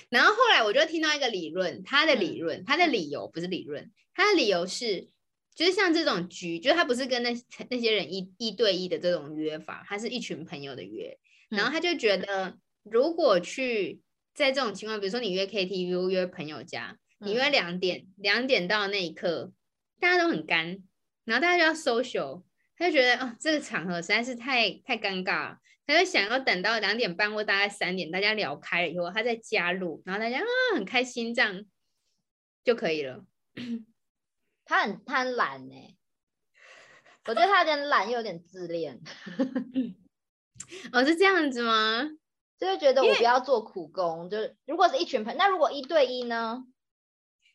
[0.10, 5.10] 然后后来我就听到一个理论，他的理论，他的理由不是理论，他的理由是，
[5.54, 7.30] 就是像这种局，就是他不是跟那
[7.70, 11.16] 那些人一一对一的这种约法，他是一群朋友的约。
[11.56, 14.02] 然后他就觉得，如果去
[14.34, 19.54] 在这种情况，比如说你约 KTV、约朋友家，你约两点，两点到那一刻，
[20.00, 20.84] 大家都很干，
[21.24, 22.44] 然后大家就要 social，
[22.76, 31.64] 他就觉得哦，这个场合实在是太太尴尬了，他就想要等到两点半或大概三点，大家聊开了以后，他再加入，然后大家啊很开心这样，
[32.64, 33.26] 就可以了。
[34.66, 35.76] 他很他很懒呢，
[37.26, 39.00] 我觉得他有点懒又有点自恋。
[40.92, 42.10] 哦，是这样子吗？
[42.60, 46.64] 就是觉得我不要做苦工，就是如果是一群朋友，那如果一对一呢？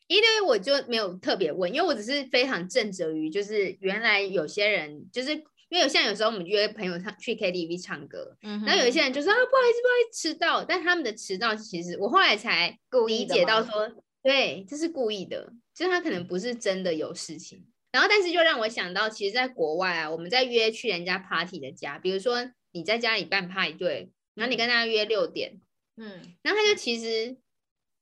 [0.07, 12.77] 一对一我就没有特别问，因为我只是非常正直于，就是原来有些人就是因为有像有时候我们约朋友唱去 KTV 唱歌，嗯，然后有一些人就说啊不好意思不好意思迟到，但他们的迟到其实我后来才
[13.07, 13.87] 理解到说，
[14.23, 17.65] 对，这是故意的，就是他可能不是真的有事情。
[17.91, 22.37] 然后但是就让我想到，其实在国外啊，我们在约去人家 party 的家，比如说
[22.71, 25.59] 你在家里办派对，然后你跟他约六点，
[25.97, 27.37] 嗯，然后他就其实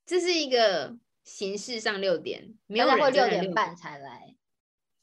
[0.05, 0.97] 这是一个。
[1.27, 4.33] 形式上六点，没有人会六点半才来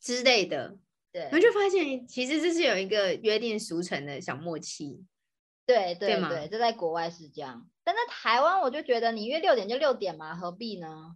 [0.01, 0.79] 之类的，
[1.13, 5.05] 对，然后就发现其实这是有一个约定俗成的小默契，
[5.67, 11.15] 对对对，这在国外是这样，但在台湾我就觉得你约六点就六点嘛，何必呢？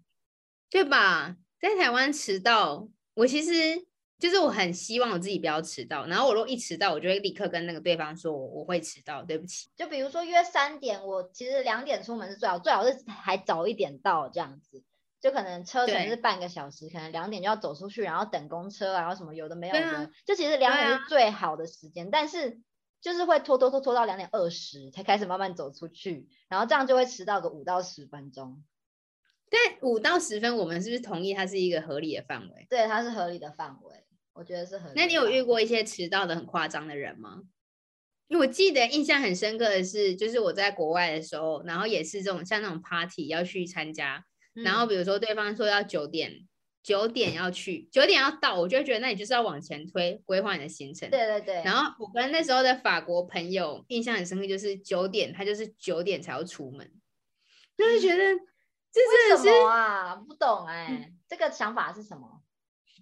[0.68, 1.38] 对吧？
[1.58, 3.87] 在台湾迟到，我其实。
[4.18, 9.68] 就是我很希望我自己不要迟到，然后我如果一迟到，我就会立刻跟那个对方说我我会迟到，对不起。
[9.76, 14.82] 就比如说约三点，我其实两点出门是最好，最好是还早一点到这样子。
[15.20, 20.10] 就可能车程是半个小时，可能两点就要走出去，然后等公车，然后什么有的没有的。
[20.24, 22.60] 就其实两点是最好的时间，但是
[23.00, 28.62] 就是会拖拖拖拖到两点二十才开始慢慢走出去，然后这样就会迟到个五到十分钟。
[29.50, 32.66] 但五到十分，我们是不是同意它是一个合理的范围？
[32.70, 34.04] 对，它是合理的范围。
[34.38, 34.92] 我觉得是很。
[34.94, 37.42] 那你有遇过一些迟到的很夸张的人吗？
[38.28, 44.22] 因为我记得印象很深刻的是，就是我在国外的时候，然后也是这种像那种 party 要去参加，
[44.52, 46.46] 然后比如说对方说要九点，
[46.82, 51.08] 九点要去，九点要到，我就觉得那你就是要往前推规划你的行程。
[51.10, 51.62] 对对对。
[51.64, 56.92] 然后我跟那时候的法国朋友印象很深刻，就是九点他就是九点才要出门，
[57.76, 58.16] 就是觉得
[58.92, 59.00] 这
[59.36, 60.14] 是什么啊？
[60.16, 62.37] 不懂哎，这个想法是什么？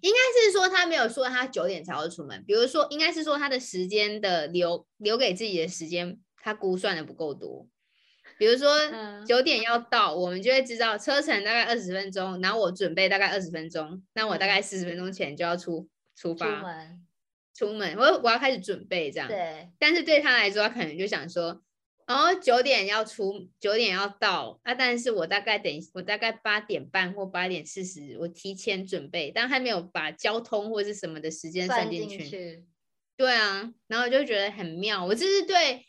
[0.01, 7.67] 应该是说他没有说他九点才会出门，比如说应该是说他的时间的留留给自己的时间，他估算的不够多。
[8.37, 8.69] 比如说
[9.25, 17.05] 九点要到，我们就会知道车程大概二十分钟，然后我准备大概二十分钟，那我大概四十分钟前就要出出发出门，
[17.53, 19.27] 出门我我要开始准备这样。
[19.27, 21.61] 对，但是对他来说，他可能就想说。
[22.07, 24.73] 然后九点要出，九点要到啊！
[24.73, 32.65] 但是我大概等，我大概八点半或八点四十，我提前准备，但还没有把交通或是什么的时间算进去。
[33.17, 35.03] 对啊，然后我就觉得很妙。
[35.03, 35.85] 我这是对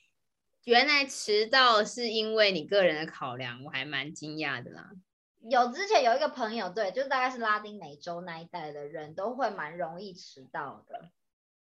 [0.64, 4.90] 原来迟到是因为你个人的考量，我还蛮惊讶的啦。
[5.48, 11.10] 有之前有一个朋友，对，就是大概是拉丁美洲那一带的人都会蛮容易迟到的，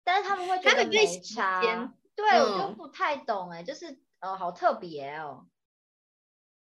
[0.04, 1.62] 但是他们会觉得没差。
[2.16, 4.00] 对，我就不太懂哎，就是。
[4.22, 5.48] 哦，好特别哦！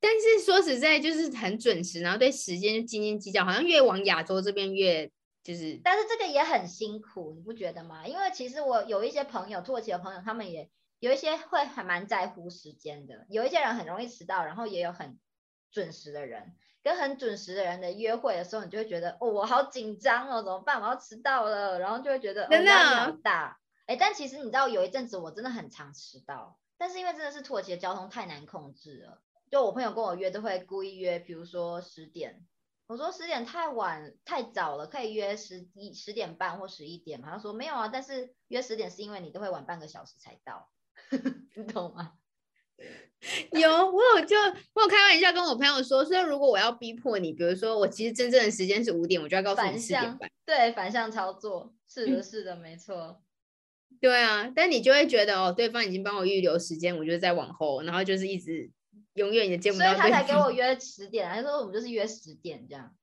[0.00, 5.10] 但是说实在，就是很准时，然后对时间就斤斤计较，好像越往亚洲这边越
[5.42, 5.80] 就是。
[5.82, 8.06] 但是这个也很辛苦，你不觉得吗？
[8.06, 13.24] 因为其实我有一些朋友，土耳其的朋友，他们也有一些会还蛮在乎时间的。
[13.28, 15.18] 有一些人很容易迟到，然后也有很
[15.70, 16.54] 准时的人。
[16.82, 20.82] 跟很准时的人的约会的时候，你就会觉得哦，我好紧张哦，怎么办？
[20.82, 23.58] 我要迟到了，然后就会觉得压力好大。
[23.86, 26.58] 哎，但其实你知道，有一阵子我真的很常迟到。
[26.76, 32.44] 但是因为真的是土耳其的交通太难控制了，就我朋友跟我约都会故意约，比如说十点，
[32.86, 37.30] 我说十点太晚太早了，可以约十一十点半或十一点嘛？
[37.30, 40.68] 他说没有啊，但是约十点是因为你都会晚半个小时才到，
[41.56, 42.12] 你懂吗？
[43.52, 44.36] 有，我有就
[44.74, 53.22] 我有开玩笑跟我朋友说，所以如果我要逼迫你，比如说我其实真正的时间是五点，我就要告诉你四点半，对，反向操作，是的，是的，没错。
[54.04, 58.70] 对啊，但你就会觉得哦，对方已经帮我预留时间，我就再往后，然后就是一直
[59.14, 59.86] 永远也见不到。
[59.86, 62.94] 所以他才给我 约十点，他说我们就是约十点这样。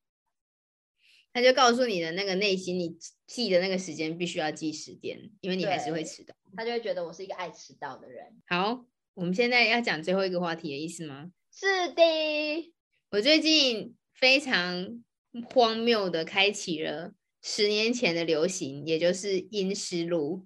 [1.34, 6.36] 他就告诉你的那个内心，你记的那个时间必须要记十点，因为你还是会迟到。
[6.56, 8.40] 他就会觉得我是一个爱迟到的人。
[8.46, 8.86] 好，
[9.16, 11.32] 我们现在要讲最后一个话题的意思吗？
[11.52, 12.72] 是的，
[13.10, 15.04] 我最近非常
[15.50, 20.46] 荒谬的开启了十年前的流行，也就是阴湿路。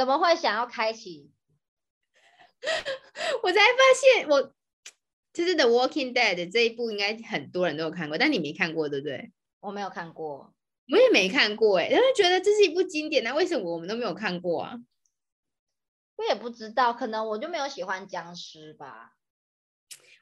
[0.00, 1.30] 怎么会想要开启？
[3.42, 4.54] 我才发现，我
[5.30, 9.30] 就是《The Walking Dead》这一部，应该很多人都有看过，但你没看过，对不对？
[9.60, 10.54] 我没有看过，
[10.90, 14.78] 我也没看过，哎，因为觉得这是一部经典，那为什么我们都没有看过啊？
[16.16, 19.18] 我也不知道，可能我就没有喜欢僵尸吧。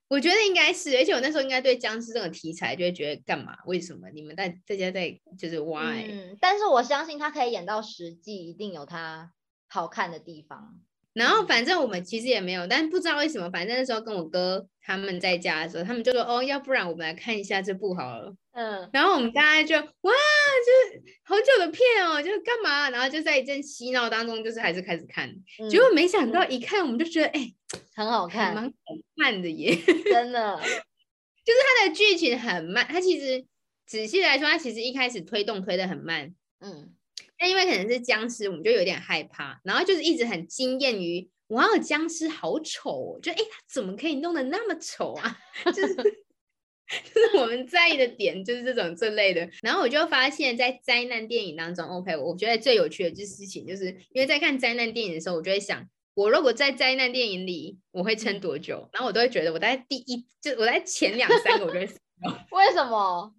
[0.09, 3.57] 我觉得应该是，而且我那时候应该对僵尸这种题材就会觉得干嘛？
[3.66, 6.03] 为什么你们在在家在就是 why？
[6.11, 9.35] 嗯，但是我相信他可以演到实际，一定有他
[9.69, 10.81] 好看的地方。
[11.14, 18.33] 然后反正我们其实也没有，但不知道为什么，反正那时候跟我哥他们在家的时候，他们就说哦，要不然我们来看一下这部好了。
[18.53, 22.91] 嗯，然后我们大家就哇，就是好久的片哦，就是干嘛？
[22.91, 25.29] 然后就在一阵嬉闹当中，就是还是开始看，
[25.69, 27.53] 结果没想到一看我们就觉得哎，
[27.97, 28.73] 很好看，蛮好
[29.16, 30.57] 看的耶，真的，
[31.45, 33.45] 就是它的剧情很慢，它其实
[33.87, 36.95] 仔细来说，它其实一开始推动推的很慢，嗯。
[37.39, 45.39] 但因为可能是僵尸，我们就有点害怕，然后就是一直很惊艳于，哇，僵尸好丑，哦，就哎，他怎么可以弄得那么丑啊？
[45.66, 45.95] 就是
[47.14, 49.49] 就是我们在意的点就是这种这类的。
[49.62, 58.89] 然后我就发现，在灾难电影当中，OK，我觉得最有趣的就是事情，就是因为在看灾难电影的时候，我就会想，我如果在灾难电影里，我会撑多久？
[58.93, 61.99] 然后我都会觉得，我在第一，就我在前两三个，我就会死
[62.51, 63.34] 为什么？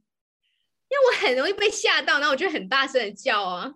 [0.90, 3.74] 因为我很容易被吓到，然后我就很大声的叫啊。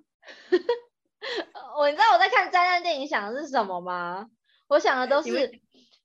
[1.77, 4.27] 我你知道我在看灾难电影想的是什么吗？
[4.67, 5.61] 我想的都是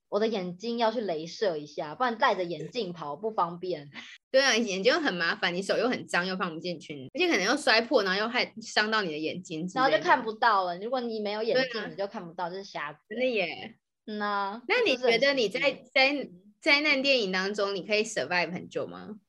[0.09, 3.89] 我的眼睛要去镭射一下，不然戴着眼镜跑不方便。
[4.31, 10.77] 对啊，眼睛很麻烦，你手又很脏又放不进去，而且可能又摔破，然后又害伤到你的眼睛，然后就看不到了。
[10.79, 12.99] 如果你没有眼镜，你就看不到，就是瞎子。
[13.09, 13.75] 真的耶。
[14.05, 14.61] 嗯啊。
[14.67, 19.19] 那你觉得你在灾灾难电影当中，你可以 survive 很久吗？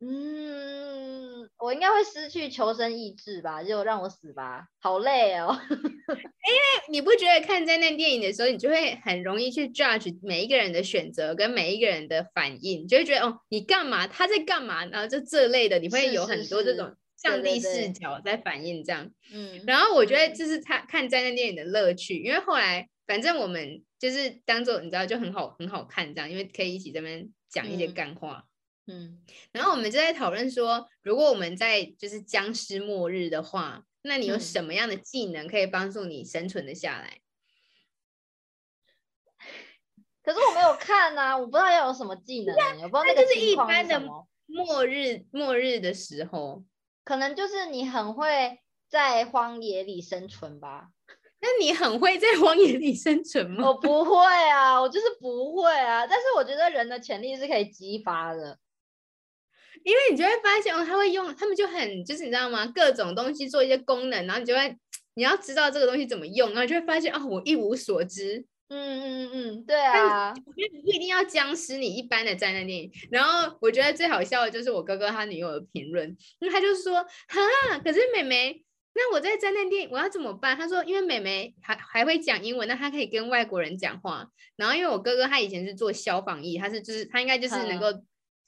[0.00, 5.58] 嗯，我应该会失去求生意志吧，就让我死吧，好累哦。
[5.68, 14.06] 因为你不觉得看灾难电影的时候，你就会很容易去 judge 每一个人的选择跟每一个人的反应，就会觉得哦，你干嘛？
[14.06, 14.84] 他在干嘛？
[14.86, 19.10] 然后就这类的，你会有很多这种上帝视角在反应这样。
[19.34, 28.44] 嗯，然后我觉得这是他看灾难电影的乐趣，因为后来反正我们就是当做你知道就很好很好看这样，因为可以一起这边讲一些干话。
[28.44, 28.47] 嗯，
[29.52, 37.18] 然后我们就在讨论说，如果我们在就是僵尸末日的话，那你有什么样的技能可以帮助你生存的下来？
[40.22, 44.00] 可是我没有看啊，我不知道要有什么技能，我不知道那个是一般的
[44.46, 46.64] 末日末日的时候，
[47.04, 50.88] 可能就是你很会在荒野里生存吧？
[51.40, 53.66] 那你很会在荒野里生存吗？
[53.66, 54.16] 我不会
[54.50, 56.06] 啊，我就是不会啊。
[56.06, 58.58] 但是我觉得人的潜力是可以激发的。
[59.84, 62.66] 因为你就会发现哦，他会用，他们就很就是你知道吗？
[62.74, 64.76] 各种东西做一些功能，然后你就会
[65.14, 68.44] 你要知道这个东西怎么用，然后就会发现哦，我一无所知。
[68.70, 70.30] 嗯嗯嗯，对啊。
[70.44, 72.92] 我觉得你不一定要僵尸，你一般的灾难电影。
[73.10, 76.06] 然后我觉得最好笑的就是我哥哥他女友的评论，
[76.38, 78.62] 因为他就说哈，可是妹妹，
[78.94, 80.54] 那我在灾难电影我要怎么办？
[80.54, 84.28] 他说因为妹妹还还会讲英文，那他可以跟外国人讲话。
[84.56, 87.86] 然后因为我哥哥他以前是做消防役，他是就是他应该就是能够。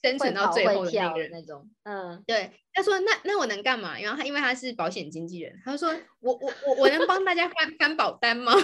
[0.03, 3.99] 生存到最后的那个人，那种，嗯，对，他说那那我能干嘛？
[4.01, 8.53] 然后他因为他是保险经纪人，他就说我我我我能帮大家翻翻保单吗？
[8.57, 8.61] 我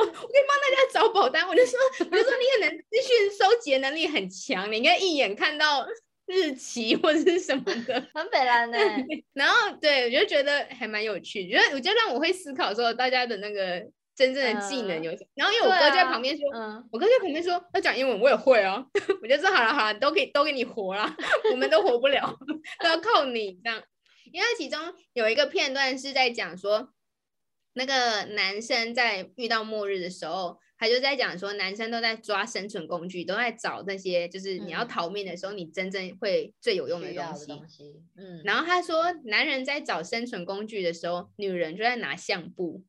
[0.00, 5.86] 我可以帮大家找保单，我就说我就说你可能资讯收集能力很强，你应该一眼看到
[6.26, 8.78] 日期或者是什么的，很北蓝 的。
[9.34, 13.86] 然后对我就觉得还蛮有趣，觉得我觉得让我会思考说大家的那个。
[14.16, 16.48] 真正的技能有些，然后因为我哥就在旁边说，
[16.90, 18.82] 我哥在旁边说要讲英文，我也会啊。
[19.22, 21.14] 我就说好了好了，都给都给你活了，
[21.52, 22.34] 我们都活不了，
[22.82, 23.82] 都要靠你这样。
[24.32, 24.80] 因为其中
[25.12, 26.94] 有一个片段是在讲说，
[27.74, 37.12] 那个男生在遇到末日的时候，他就在讲说，男生都在抓生存工具，都在找那些就是你要逃命的时候，你真正会最有用的
[37.46, 38.02] 东西。
[38.16, 42.82] 嗯，然后他说，男人在找生存工具的时候，女人就在拿相簿。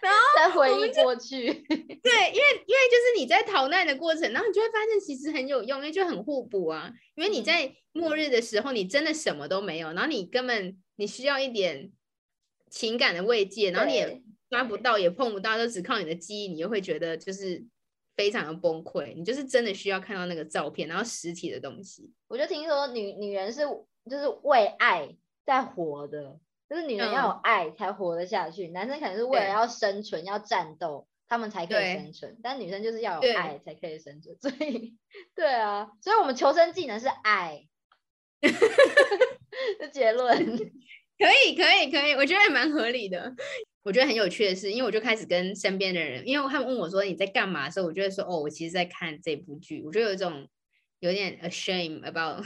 [0.00, 6.90] 然后再回忆过去，对，因为因为就是你在逃难的过程，然后你就会发现其实很有用，因为就很互补啊。
[7.14, 11.92] 因为你在末日的时候，你真的什么都没有，然后你根本你需要一点
[12.70, 17.62] 情感的慰藉，然后你也抓不到，也碰不到，就只靠你的记忆，你又会觉得就是
[18.16, 19.14] 非常的崩溃。
[19.14, 22.10] 你就是真的需要看到那个照片，然后实体的东西。
[22.28, 23.60] 我就听说女女人是
[24.08, 25.14] 就是为爱
[25.44, 26.38] 在活的。
[26.68, 32.38] 就是女人要有爱才活得下去，男生可能是为了要生存、要战斗，他们才可以生存。
[32.42, 34.94] 但女生就是要有爱才可以生存， 所以
[35.34, 37.64] 对啊，所以我们求生技能是爱。
[39.80, 40.36] 这结论
[41.18, 43.34] 可以，可以，可以，我觉得蛮合理的。
[43.82, 49.82] 我觉得很有趣的是，因为我就开始跟身边的人，因为他们问我说你在干嘛的时候，我就会说哦，我其实在看这部剧。
[49.84, 50.46] 我就有一种
[51.00, 52.44] 有点 ashamed about，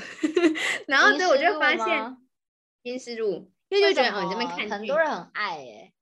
[0.87, 1.87] 然后所以我就发现
[2.85, 3.35] 《阴尸路》。
[3.73, 5.95] 因为就觉得哦，你这边看很多人很爱哎，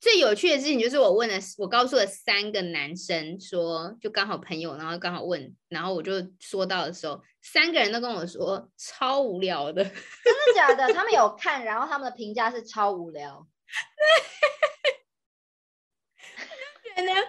[0.00, 10.90] 最有趣的事情就是我问了，我告诉了三个男生说，就刚好朋友，然后刚好问，然后我就说到的时候，三个人都跟我说超无聊的， 真的假的？
[10.94, 13.46] 他们有看，然后他们的评价是超无聊。
[16.96, 17.20] 觉得，就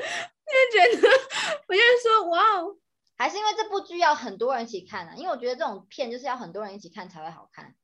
[0.71, 1.09] 觉得，
[1.67, 2.77] 我就说哇哦，
[3.17, 5.13] 还是因为这部剧要很多人一起看啊？
[5.17, 7.75] 因为我觉得这种片就是要很多人一起看才会好看。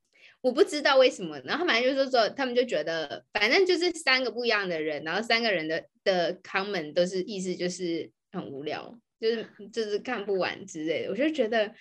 [0.42, 11.10] 我不知道为什么，然后反正就是说，他们就觉得，反正就是三个不一样的人，然后三个人的的 comment 都是意思就是很无聊，就是就是看不完之类的。
[11.10, 11.74] 我就觉得，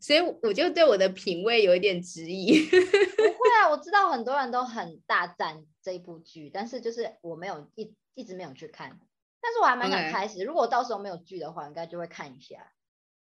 [0.00, 2.66] 所以我就对我的品味有一点质疑。
[2.70, 8.98] 不会啊， 我知道很多人都很大赞这一部剧，但是就是我没有一一直没有去看，
[9.40, 10.44] 但是我还蛮想开始。
[10.44, 12.72] 如果到时候没有剧的话，应该就会看一下。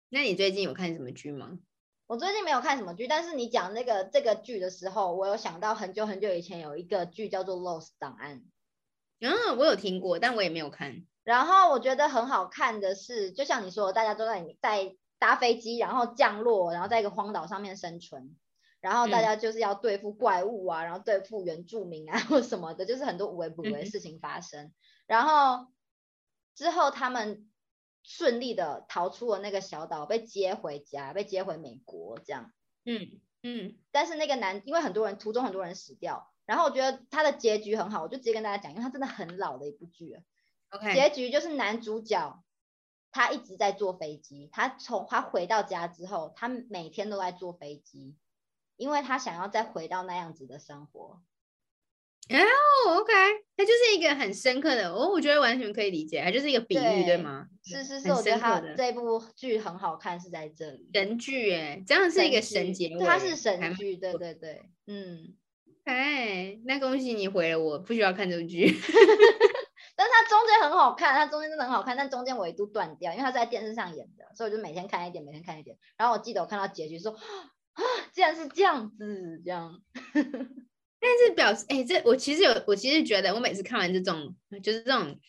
[0.10, 1.60] 那你最近有看什么剧吗？
[2.08, 8.38] 我最近没有看什么剧，但是你讲那个这个剧的时候，我有想到很久很久以前有一个剧叫做《Lost 档案》。
[9.22, 11.04] 嗯，我有听过，但我也没有看。
[11.24, 18.36] 然后我觉得很好看的是，就像你说，大家都在在搭飞机，然后降落，然后在一个荒岛上面生存，
[18.82, 24.72] 然后大家就是要对付怪物啊，然后对付原住民啊或什么的，就是很多无微不为的事情发生。
[25.08, 25.66] 然后
[26.54, 27.50] 之后他们。
[28.08, 32.54] 顺利的逃出了那个小岛，被接回家，被接回美国，这样。
[32.86, 33.76] 嗯嗯。
[33.92, 40.22] 但是那个男，因为很多人途中很多人死掉，然后我觉得他的结局很好，我就直接跟大家讲，因为他真的很老的一部剧了。
[40.70, 40.94] OK。
[40.94, 42.44] 结局就是男主角
[43.12, 48.16] 他一直在坐飞机，他从他回到家之后，他每天都在坐飞机，
[48.78, 51.24] 因为他想要再回到那样子的生活。
[52.28, 53.14] 哦，OK，
[53.56, 57.46] 它就是一个很深刻的，哦，我觉得完全可以理解，它就是一个比喻，对吗？
[57.64, 65.36] 是是是，我觉得它这部剧很好看，是在这里神剧，哎，这样是一个神节目，它是神剧，对对对，嗯，
[65.84, 68.66] 哎，那恭喜你回了，我不需要看这部剧，
[69.96, 77.12] 但是它中间很好看，它中间真的很好看，但中间我一度断掉，因为它是在电视上演的，所以我就每天看一点，每天看一点，然后我记得我看到结局说，
[77.74, 79.80] 啊，竟然是这样子，这样。
[81.06, 85.20] 但是表示，哎，这我其实有，我其实觉得，我每次看完这种，就是这种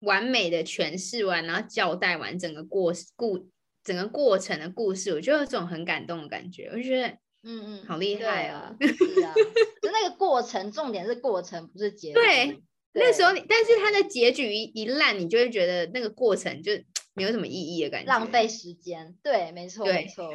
[0.00, 3.50] 完美的诠释完，然后交代完整个过故
[3.84, 6.70] 整个过程的故事，我就有这种很感动的感觉。
[6.72, 7.08] 我就觉得，
[7.42, 8.74] 嗯嗯，好厉害啊！
[8.80, 9.34] 是啊，
[9.82, 12.14] 就那个过程，重点是过程，不是结局。
[12.14, 12.62] 对，
[12.94, 16.72] 那时候你，但是它的结局一一烂，你就会觉得那个过程就
[17.12, 19.14] 没有什么意义的感觉，浪费时间。
[19.22, 20.32] 对，没错，没错。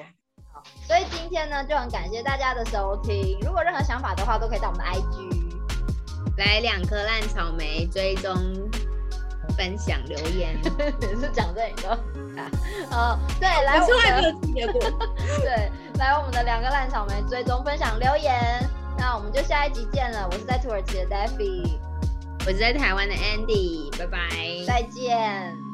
[0.87, 3.37] 所以今天呢，就很感谢大家的收听。
[3.41, 8.33] 如果任何想法的话，都可以到我们的 IG 来两颗烂草莓追踪、
[9.57, 10.55] 分享、留言。
[11.19, 11.89] 是讲这个
[12.91, 13.19] 啊？
[13.39, 14.73] 对，来我们的
[15.41, 18.33] 对，来我们的两个烂草莓追踪、分享、留言。
[18.97, 20.27] 那我们就下一集见了。
[20.29, 21.77] 我是在土耳其的 Daffy，
[22.45, 24.19] 我是在台湾的 Andy，拜拜，
[24.67, 25.70] 再见。